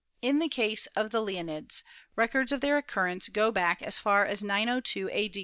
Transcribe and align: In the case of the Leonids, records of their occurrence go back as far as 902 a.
In 0.19 0.39
the 0.39 0.49
case 0.49 0.87
of 0.95 1.11
the 1.11 1.21
Leonids, 1.21 1.83
records 2.15 2.51
of 2.51 2.61
their 2.61 2.75
occurrence 2.75 3.27
go 3.27 3.51
back 3.51 3.83
as 3.83 3.99
far 3.99 4.25
as 4.25 4.43
902 4.43 5.11
a. 5.13 5.31